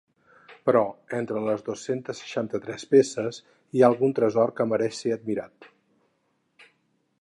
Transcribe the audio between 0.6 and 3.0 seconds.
Però entre les dos-cents seixanta-tres